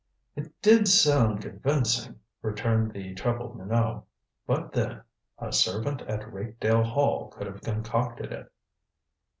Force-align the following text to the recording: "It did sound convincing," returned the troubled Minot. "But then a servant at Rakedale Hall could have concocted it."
"It 0.35 0.51
did 0.63 0.87
sound 0.87 1.43
convincing," 1.43 2.21
returned 2.41 2.91
the 2.91 3.13
troubled 3.13 3.55
Minot. 3.55 4.01
"But 4.47 4.71
then 4.71 5.03
a 5.37 5.53
servant 5.53 6.01
at 6.01 6.33
Rakedale 6.33 6.81
Hall 6.83 7.27
could 7.29 7.45
have 7.45 7.61
concocted 7.61 8.31
it." 8.31 8.51